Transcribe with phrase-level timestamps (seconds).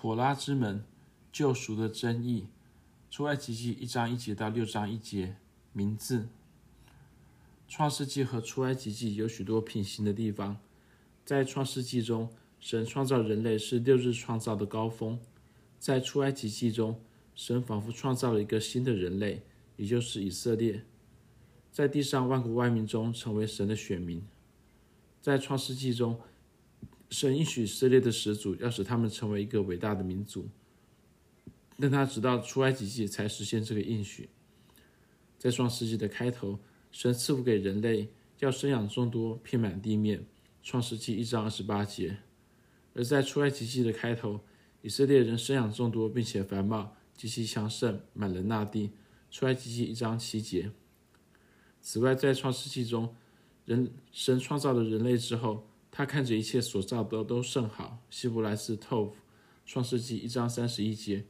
[0.00, 0.84] 妥拉之门，
[1.32, 2.46] 救赎的真义。
[3.10, 5.38] 出埃及记一章一节到六章一节，
[5.72, 6.28] 名字。
[7.66, 10.56] 创世纪和出埃及记有许多平行的地方。
[11.24, 12.30] 在创世纪中，
[12.60, 15.18] 神创造人类是六日创造的高峰；
[15.80, 17.00] 在出埃及记中，
[17.34, 19.42] 神仿佛创造了一个新的人类，
[19.74, 20.84] 也就是以色列，
[21.72, 24.24] 在地上万国万民中成为神的选民。
[25.20, 26.20] 在创世纪中，
[27.10, 30.48] 神应许以色列的始祖要使他们成为一个伟大的民族，
[31.78, 34.28] 但他直到出埃及记才实现这个应许。
[35.38, 36.58] 在创世纪的开头，
[36.90, 38.08] 神赐福给人类，
[38.40, 40.26] 要生养众多，遍满地面。
[40.60, 42.18] 创世纪一章二十八节，
[42.92, 44.40] 而在出埃及记的开头，
[44.82, 48.90] 以色列人生养众多，并且繁茂，极其强盛，满了那地。
[49.30, 50.72] 出埃及记一章七节。
[51.80, 53.14] 此外，在创世纪中，
[53.64, 55.67] 人神创造了人类之后，
[55.98, 57.98] 他看着一切所造的都甚好。
[58.08, 59.10] 希伯来字 tov，
[59.66, 61.24] 创世纪一章三十一节。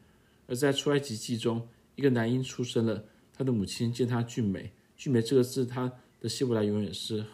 [0.47, 3.02] 而在出埃及记中，一个男婴出生了，
[3.33, 4.71] 他的母亲见他俊美。
[4.95, 7.25] 俊美这个字，他的希伯来永远是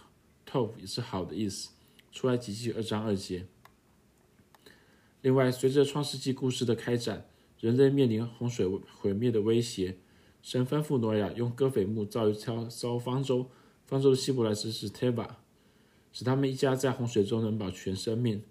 [0.49, 1.71] tov，也是好的意思。
[2.13, 3.45] 出埃及记二章二节。
[5.21, 7.27] 另外，随着创世纪故事的开展，
[7.59, 8.65] 人类面临洪水
[8.97, 9.97] 毁灭的威胁。
[10.41, 12.65] 神吩咐挪亚用戈斐木造一条
[12.97, 13.51] 方舟，
[13.87, 15.29] 方舟的希伯来字是 teva，
[16.15, 18.43] 使他们一家在洪水中能保全生命。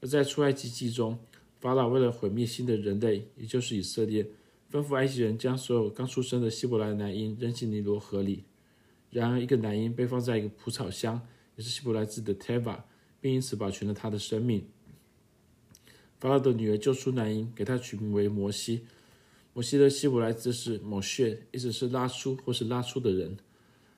[0.00, 1.18] 而在出埃及记中，
[1.58, 4.22] 法老为了毁灭新的人类，也就是以色列，
[4.70, 8.44] 吩咐埃及人将所有刚出生的希伯来男婴扔进尼罗河里。
[9.10, 11.20] 然而，一个男婴被放在一个蒲草箱，
[11.56, 12.80] 也是希伯来字的 teva，
[13.20, 14.66] 并因此保全了他的生命。
[16.18, 18.82] 法老的女儿救出男婴，给他取名为摩西。
[19.54, 23.38] 摩西的希伯来字是 Moshe，意思是拉出或是拉出的人。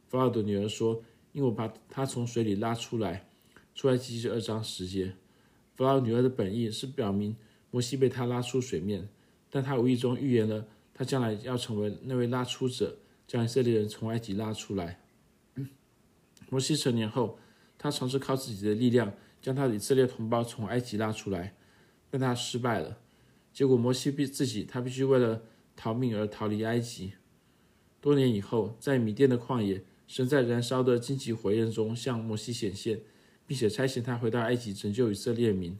[0.06, 1.02] 法老的女儿说
[1.39, 3.28] ：“因为我把他从水里拉出来。”
[3.77, 5.14] 出埃及记二章十节。
[5.77, 7.36] 法老女儿的本意是表明
[7.70, 9.08] 摩西被他拉出水面，
[9.48, 14.98] 但他无意中预言了他将来要成为那位拉出者，将以色列人从埃及拉出来。
[16.51, 17.39] 摩西成年后，
[17.79, 21.55] 他尝试靠自己的力量将他的以色列同胞从埃及拉出来，
[22.11, 22.98] 但他失败了。
[23.52, 25.41] 结果，摩西必自己，他必须为了
[25.77, 27.12] 逃命而逃离埃及。
[28.01, 33.01] 多年以后，在米甸的旷野，神在燃烧的荆棘火焰中向摩西显现，
[33.46, 35.79] 并且差遣他回到埃及拯救以色列民。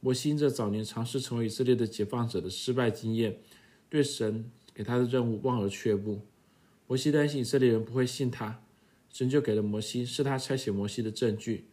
[0.00, 3.38] 摩西因着早年尝试成为以色列的解放者的失败经验，
[3.90, 6.20] 对神给他的任务望而却步。
[6.86, 8.62] 摩西担心以色列人不会信他。
[9.12, 11.64] 神就给了摩西，是他差遣摩西的证据。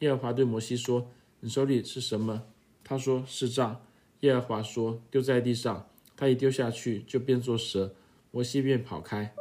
[0.00, 1.08] 耶和华对摩西说
[1.40, 2.42] ：“你手里是什么？”
[2.84, 3.80] 他说：“是杖。”
[4.20, 7.94] 耶和华说：“丢在地上。”他一丢下去，就变作蛇，
[8.32, 9.32] 摩西便跑开。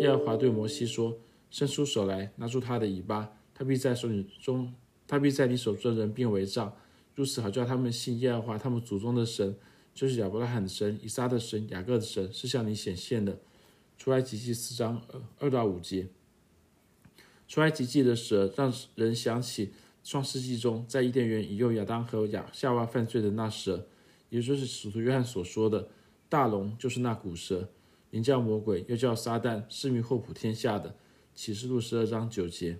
[0.00, 1.18] 耶和华对摩西说
[1.50, 4.74] ：“伸出手来，拿住他的尾巴，他必在手里中，
[5.06, 6.74] 他必在你手中人变为杖，
[7.14, 9.54] 如此好叫他们信耶和华他们祖宗的神，
[9.94, 13.38] 就是亚伯拉罕的神、以撒的神、雅各的神，是向你显现的。”
[13.98, 15.02] 出埃及记四章
[15.38, 16.08] 二到五节。
[17.46, 19.72] 出埃及记的蛇让人想起
[20.02, 23.86] 创世纪中在伊甸园引诱亚当和亚夏娃犯罪的那蛇，
[24.30, 25.90] 也就是使徒约翰所说的
[26.30, 27.68] 大龙，就是那古蛇，
[28.10, 30.96] 名叫魔鬼，又叫撒旦，是迷惑普天下的。
[31.34, 32.78] 启示录十二章九节。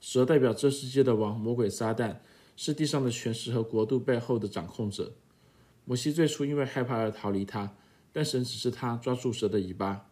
[0.00, 2.16] 蛇代表这世界的王，魔鬼撒旦
[2.56, 5.14] 是地上的权势和国度背后的掌控者。
[5.84, 7.76] 摩西最初因为害怕而逃离他，
[8.12, 10.10] 但神指示他抓住蛇的尾巴，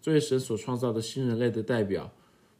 [0.00, 2.12] 作为神所创造的新人类的代表。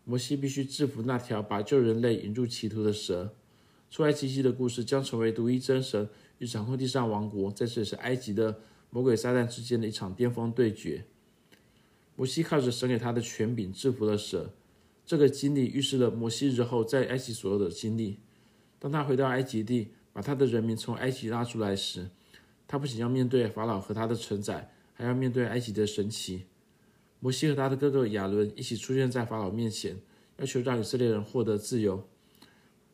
[0.06, 3.34] 摩西必须制服那条把旧人类引入歧途的蛇。
[3.90, 6.08] 出埃及记的故事将成为独一真神
[6.38, 8.60] 与掌控地上王国，在这里是埃及的
[8.94, 11.04] 魔鬼撒旦之间的一场巅峰对决。
[12.14, 14.54] 摩西靠着神给他的权柄制服了蛇。
[15.04, 18.20] 这个经历预示了摩西日后在埃及所有的经历。
[18.78, 22.08] 当他回到埃及地，把他的人民从埃及拉出来时，
[22.68, 26.44] 他不仅要面对法老和他的臣宰，还要面对埃及的神奇。
[27.18, 29.96] 摩西和他的哥哥亚伦一起出现在法老面前，
[30.36, 32.06] 要求让以色列人获得自由。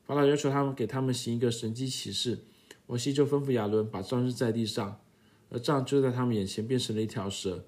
[0.07, 2.39] 法老要求他们给他们行一个神迹奇事，
[2.87, 4.99] 摩西就吩咐亚伦把杖扔在地上，
[5.51, 7.65] 而杖就在他们眼前变成了一条蛇。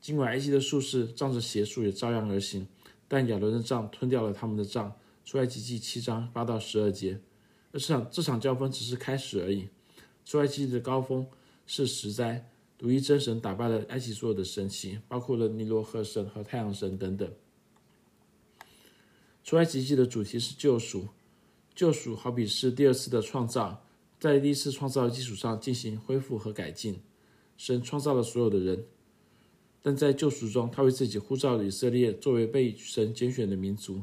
[0.00, 2.66] 尽管埃及的术士仗着邪术也照样而行，
[3.08, 4.94] 但亚伦的杖吞掉了他们的杖。
[5.24, 7.18] 出埃及记七章八到十二节。
[7.72, 9.68] 而这场这场交锋只是开始而已，
[10.24, 11.26] 出埃及记的高峰
[11.66, 12.50] 是十灾。
[12.76, 17.32] 独一真神打败了埃及所有的神祇，包括了尼罗河神和太阳神等等。
[19.42, 21.08] 出埃及记的主题是救赎，
[21.74, 23.82] 救赎好比是第二次的创造，
[24.20, 27.00] 在第一次创造的基础上进行恢复和改进。
[27.56, 28.84] 神创造了所有的人，
[29.82, 34.02] 但在救赎中，他为自己呼召以色列作为被神拣选的民族。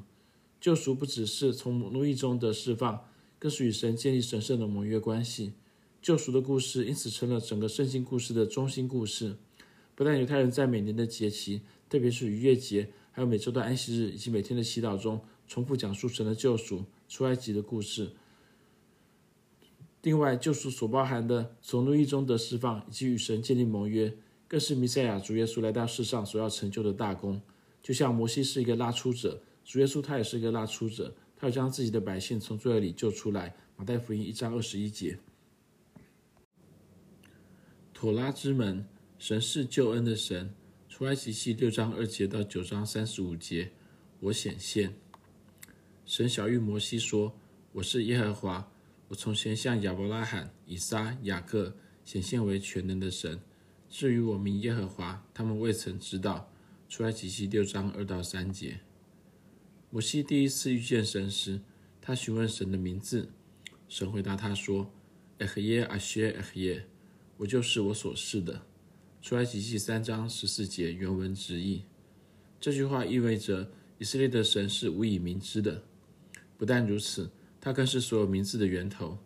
[0.60, 3.06] 救赎不只是从奴役中的释放，
[3.40, 5.54] 更是与神建立神圣的盟约关系。
[6.02, 9.36] 救赎的故事因此成了整个圣经故事的中心故事。
[9.96, 18.12] 不但犹太人在每年的节期，特别是逾越节，还有每周的安息日以及每天的祈祷中，重复讲述神的救赎、出埃及的故事。
[20.04, 24.12] 另外，救赎所包含的从奴役中得释放，以及与神建立盟约，
[24.48, 27.42] 更是弥赛亚主耶稣来到世上所要成就的大功。
[27.84, 33.56] 就像摩西是一个拉出者，主耶稣他也是一个拉出者，他要将自己的百姓从罪恶里救出来。
[33.76, 35.18] 马太福音一章二十一节。
[37.94, 38.86] 妥拉之门，
[39.20, 40.54] 神是救恩的神。
[40.90, 43.72] 出埃及记六章二节到九章三十五节，
[44.20, 44.94] 我显现。
[46.06, 47.34] 神晓諭摩西说
[47.74, 48.72] ：“我是耶和华，
[49.12, 51.76] 我从前向亚伯拉罕、以撒、雅各
[52.06, 53.42] 显现为全能的神。
[53.90, 56.50] 至于我名耶和华，他们未曾知道。”
[56.88, 58.80] 出埃及记六章二到三节。
[59.90, 61.60] 摩西第一次遇见神时，
[62.02, 63.30] 他询问神的名字，
[63.90, 64.90] 神回答他说
[65.40, 66.86] ：“埃赫耶阿谢埃赫耶，
[67.36, 68.62] 我就是我所是的。”
[69.22, 71.84] 出埃及记三章十四节原文直译，
[72.62, 75.84] 这句话意味着以色列的神是无以名之的。
[76.58, 77.30] 不但如此，
[77.62, 79.18] 它更是所有名字的源头。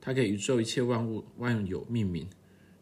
[0.00, 2.28] 它给宇宙一切万物万有命名，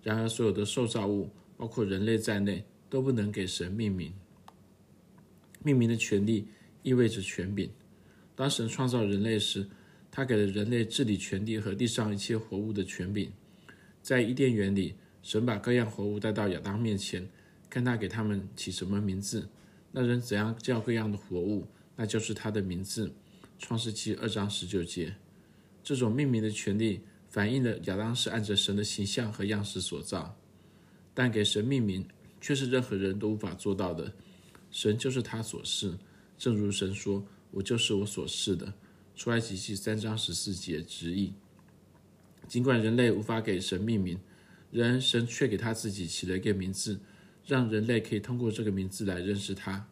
[0.02, 4.12] 然而所有的受造物，包括人类在内，都不能给神命名。
[5.62, 6.48] 命名的权利
[6.82, 7.70] 意味着权柄。
[8.34, 9.66] 当神创造人类时，
[10.10, 13.32] 他给了人类治理全地和地上一切活物的权柄。
[14.02, 14.96] 在伊甸园里。
[15.22, 17.28] 神把各样活物带到亚当面前，
[17.68, 19.48] 看他给他们起什么名字。
[19.90, 21.66] 那人怎样叫各样的活物，
[21.96, 23.12] 那就是他的名字。
[23.58, 25.16] 创世记二章十九节。
[25.82, 30.36] 这种命名的权利反映了亚当是按着神的形象和样式所造，
[31.14, 32.06] 但给神命名
[32.40, 34.12] 却是任何人都无法做到的。
[34.70, 35.94] 神就是他所是，
[36.36, 38.74] 正如神说：“我就是我所是的。”
[39.16, 41.32] 出埃及记三章十四节直译。
[42.46, 44.18] 尽管人类无法给神命名。
[44.70, 47.00] 然而，神却给他自己起了一个名字，
[47.46, 49.88] 让人类可以通过这个名字来认识他。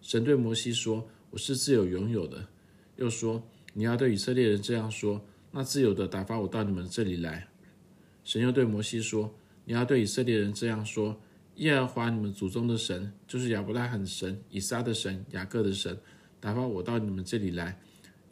[0.00, 2.48] 神对摩西说：“我是自有拥有的。”
[3.00, 3.42] 又说
[3.72, 7.48] ：“你要对以色列人这样说，那自由的打发我到你们这里来。”
[8.22, 11.18] 神又对摩西说：“你要对以色列人这样说：
[11.56, 15.98] 耶和华你们祖宗的神，就是亚伯拉罕的神、以撒的神、雅各的神，
[16.38, 17.80] 打发我到你们这里来。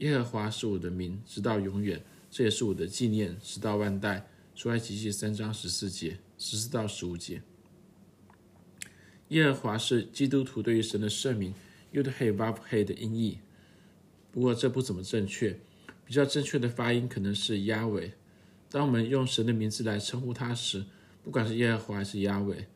[0.00, 1.98] 耶和华是我的名，直到永远；
[2.30, 7.40] 这也是我的纪念，直到万代。”出埃及记三章十四节，十四到十五节。
[9.28, 11.54] 耶和华是基督徒对于神的圣名
[11.94, 13.38] Yud-Heh-Vav-Heh 的音译，
[14.30, 15.58] 不过这不怎么正确。
[16.04, 18.12] 比较正确的发音可能是亚伟。
[18.70, 20.84] 当我们用神的名字来称呼他时，
[21.22, 22.66] 不管是耶和华还是亚伟，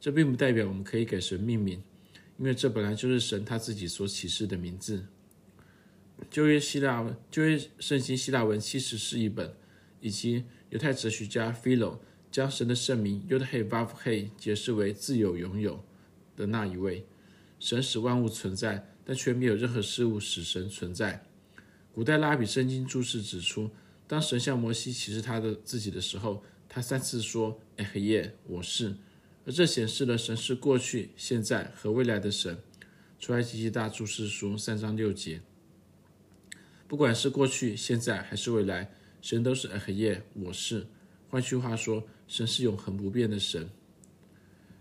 [0.00, 1.82] 这并不代表我们可以给神命名，
[2.38, 5.06] 因为这本来就是神他自己所启示的名字。
[6.28, 9.54] 旧约希腊文，旧约圣经希腊文七十士译本，
[10.00, 11.98] 以及犹太哲学家 Philo
[12.30, 15.84] 将神的圣名 Yod-Heh-Vav-Heh 解释为自有永有
[16.36, 17.06] 的那一位。
[17.60, 21.24] 神使万物存在，但却没有任何事物使神存在。
[21.92, 23.70] 古代拉比圣经注释指出，
[24.06, 28.94] 当神向摩西启示他的自己的时候，他三次说“哎嘿耶，我是”，
[29.44, 32.58] 而这显示了神是过去、现在和未来的神。
[33.18, 35.42] 出埃及记大注释书三章六节。
[36.88, 38.92] 不管是过去、现在还是未来。
[39.20, 40.86] 神都是哎嘿耶，我是。
[41.28, 43.68] 换句话说，神是永恒不变的神。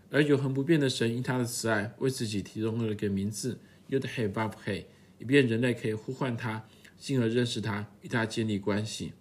[0.09, 3.59] 而永恒不变的神因他的慈爱，为自己提供了一个名字
[3.89, 4.86] Yod-Heh-Vav-Heh，
[5.17, 6.65] 以便人类可以呼唤他，
[6.98, 9.13] 进而认识他，与他建立关系。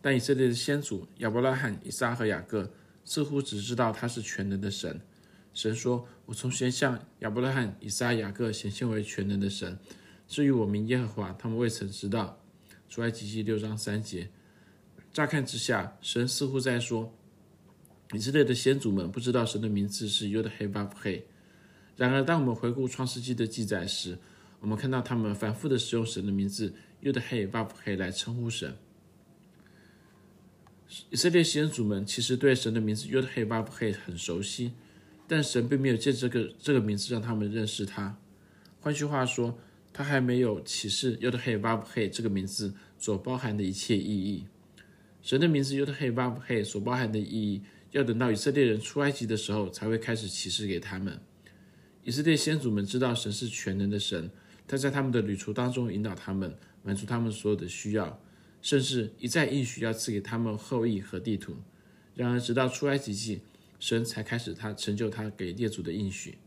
[0.00, 2.72] 但以色列的先祖亚伯拉罕、以撒和雅各
[3.04, 5.00] 似乎只知道他是全能的神。
[5.54, 9.76] 神说：“我从前向亚伯拉罕、以撒、雅各显现为全能的神。
[10.28, 12.40] 至于我名耶和华，他们未曾知道。”
[12.88, 14.30] 出埃及记六章三节，
[15.12, 17.12] 乍看之下，神似乎在说，
[18.14, 21.22] 以色列的先祖们不知道神的名字是 Yod-Heh-Vav-Heh。
[21.98, 24.16] 然而，当我们回顾创世纪的记载时，
[24.60, 28.76] 我们看到他们反复的使用神的名字 Yod-Heh-Vav-Heh 来称呼神。
[31.10, 34.74] 以色列先祖们其实对神的名字 Yod-Heh-Vav-Heh 很熟悉，
[35.26, 38.16] 但神并没有借这个这个名字让他们认识他。
[38.80, 39.58] 换句话说，
[39.92, 44.46] 他还没有启示 Yod-Heh-Vav-Heh 这个名字所包含的一切意义。
[45.20, 51.20] 神的名字 Yod-Heh-Vav-Heh 所包含的意义，要等到以色列人出埃及的时候才会开始启示给他们。
[52.08, 54.30] 以色列先祖们知道神是全能的神，
[54.66, 58.18] 他在他们的旅途当中引导他们，满足他们所有的需要，
[58.62, 61.54] 甚至一再应许要赐给他们后裔和地图。
[62.14, 63.42] 然而，直到出埃及记，
[63.78, 66.38] 神才开始他成就他给列祖的应许。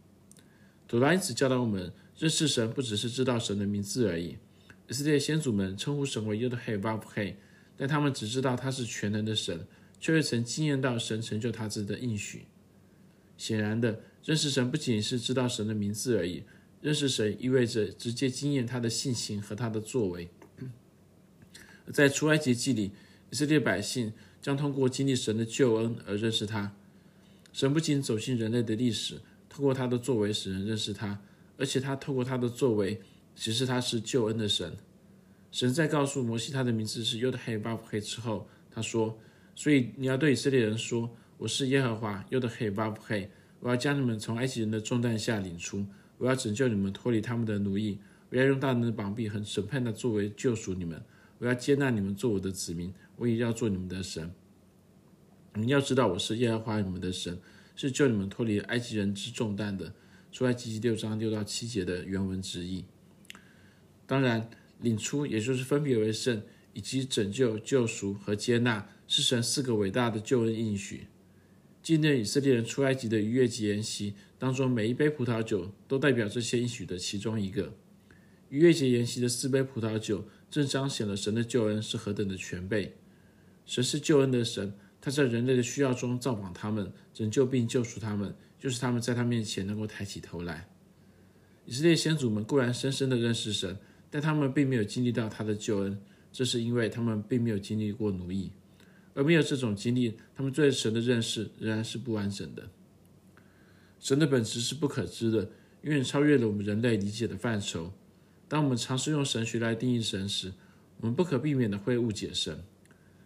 [0.88, 1.94] 妥拉因此教导我们。
[2.18, 4.38] 认识神不只是知道神的名字而已。
[4.90, 7.36] 以色列先祖们称呼神为 Yod-Heh-Vav-Heh，
[7.78, 9.68] 但他们只知道他是全能的神，
[10.00, 12.46] 却未曾经验到神成就他自己的应许。
[13.38, 16.44] 显然的，认识神不仅是知道神的名字而已，
[16.82, 20.30] 认识神意味着直接经验他的性情和他的作为。
[21.92, 22.92] 在出埃及记里，
[23.32, 26.74] 以色列百姓将通过经历神的救恩而认识他。
[27.52, 31.20] 神不仅走进人类的历史，透过他的作为使人认识他，
[31.58, 33.02] 而且他透过他的作为
[33.36, 34.78] 显示他是救恩的神。
[35.52, 39.20] 神在告诉摩西他的名字是 Yod-Heh-Vav-Heh 之后，他说
[39.54, 43.28] ：“所以你要对以色列人说，我是耶和华 Yod-Heh-Vav-Heh，
[43.62, 45.86] 我要将你们从埃及人的重担下领出，
[46.18, 47.98] 我要拯救你们脱离他们的奴役，
[48.30, 51.02] 我要用大能的膀臂和审判的作为救赎你们。”
[51.42, 54.32] 我要接纳你们做我的子民，我也要做你们的神。
[55.56, 57.40] 你们要知道，我是耶和华你们的神，
[57.76, 59.92] 是救你们脱离埃及人之重担的。
[60.32, 62.86] 出埃及记六章六到七节的原文直译。
[64.06, 71.08] 当然，领出也就是分别为圣，以及拯救、救赎和接纳，是神四个伟大的救恩应许。
[71.92, 77.74] 纪念以色列人出埃及的逾越节筵席当中，每一杯葡萄酒都代表这些应许的其中一个。
[78.48, 80.26] 逾越节筵席的四杯葡萄酒。
[80.50, 82.96] 正彰显了神的救恩是何等的全备。
[83.66, 90.70] 神是救恩的神，他在人类的需要中造访他们，拯救并救赎他们，就是他们在他面前能够抬起头来。
[91.66, 93.78] 以色列先祖们固然深深的认识神，
[94.10, 98.52] 但他们并没有经历到他的救恩，这是因为他们并没有经历过奴役，
[99.14, 102.70] 而没有这种经历，他们对神的认识仍然是不完整的。
[104.00, 105.50] 神的本质是不可知的，
[105.82, 107.94] 远远超越了我们人类理解的范畴。
[108.48, 110.54] 当我们尝试用神学来定义神时，
[111.00, 112.64] 我们不可避免的会误解神。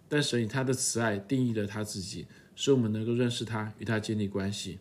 [0.08, 4.80] 但神以他的慈爱定义了他自己，使我们能够认识他，与他建立关系。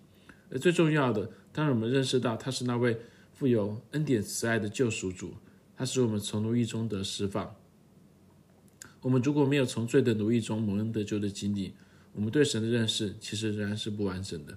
[0.51, 2.99] 而最重要的，当我们认识到他是那位
[3.33, 5.35] 富有恩典慈爱的救赎主，
[5.77, 7.57] 他使我们从奴役中得释放。
[9.05, 11.75] 我们如果没有从罪的奴役中蒙恩得救的经历，
[12.15, 14.57] 我们对神的认识其实仍然是不完整的。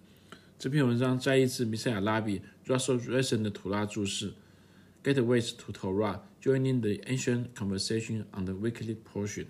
[0.58, 4.32] 这篇文章摘自弥赛亚拉比 Russell Rayson 的图拉注释。
[5.04, 9.48] Gateways to Torah, joining the ancient conversation on the weekly portion.